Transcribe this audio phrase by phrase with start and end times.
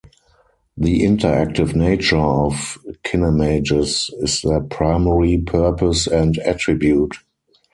[0.77, 7.17] The interactive nature of kinemages is their primary purpose and attribute.